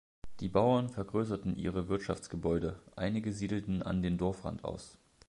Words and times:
Die 0.39 0.49
Bauern 0.49 0.89
vergrößerten 0.89 1.55
ihre 1.55 1.87
Wirtschaftsgebäude, 1.87 2.79
einige 2.95 3.31
siedelten 3.31 3.83
an 3.83 4.01
den 4.01 4.17
Dorfrand 4.17 4.63
aus. 4.63 4.97